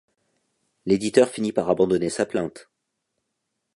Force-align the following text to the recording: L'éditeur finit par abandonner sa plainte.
L'éditeur 0.87 1.29
finit 1.29 1.51
par 1.53 1.69
abandonner 1.69 2.09
sa 2.09 2.25
plainte. 2.25 2.69